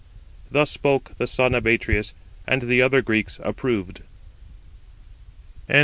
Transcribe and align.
Thus 0.49 0.71
spoke 0.71 1.11
the 1.19 1.27
son 1.27 1.53
of 1.53 1.67
Atreus, 1.67 2.15
and 2.47 2.63
the 2.63 2.81
other 2.81 3.03
Greeks 3.03 3.39
approved. 3.43 4.01